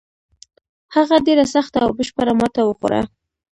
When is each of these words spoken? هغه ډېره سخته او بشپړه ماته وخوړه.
هغه 0.95 1.15
ډېره 1.27 1.45
سخته 1.53 1.77
او 1.85 1.89
بشپړه 1.97 2.33
ماته 2.39 2.61
وخوړه. 2.65 3.01